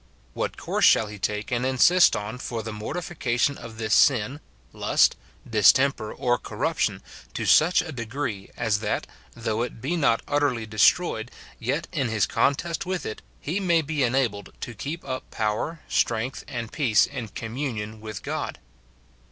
[0.33, 4.39] what course shall he take and insist on for the mor tification of this sin,
[4.73, 5.15] lust,
[5.47, 7.03] distemper, or corruption,
[7.35, 7.61] BIN IN BELIEVERS.
[7.61, 11.29] 183 to SUcTi a degree as that, though it be not utterly de stroyed,
[11.59, 16.43] yet, in his contest with it, he may be enabled to keep up power, strength,
[16.47, 18.57] and peace in communion mth God